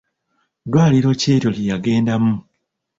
Ddwaliro 0.65 1.09
ki 1.19 1.27
eryo 1.35 1.49
lye 1.55 1.67
yagendamu? 1.71 2.33